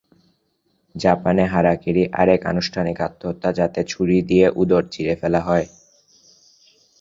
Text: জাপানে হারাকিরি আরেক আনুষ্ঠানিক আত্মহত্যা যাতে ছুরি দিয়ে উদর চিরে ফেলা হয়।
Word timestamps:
জাপানে 0.95 1.43
হারাকিরি 1.53 2.03
আরেক 2.21 2.41
আনুষ্ঠানিক 2.45 2.97
আত্মহত্যা 3.01 3.49
যাতে 3.59 3.79
ছুরি 3.83 4.17
দিয়ে 4.29 4.47
উদর 4.61 4.83
চিরে 4.93 5.15
ফেলা 5.21 5.41
হয়। 5.41 5.65